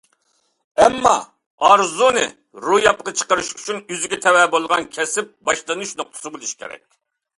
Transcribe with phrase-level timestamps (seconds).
[0.83, 1.11] ئەمما
[1.67, 2.23] ئارزۇنى
[2.65, 6.87] روياپقا چىقىرىش ئۈچۈن ئۆزىگە تەۋە بولغان كەسىپ باشلىنىش نۇقتىسى بولۇشى كېرەك.